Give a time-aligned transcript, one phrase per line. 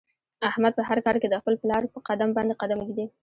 [0.49, 3.05] احمد په هر کار کې د خپل پلار په قدم باندې قدم ږدي.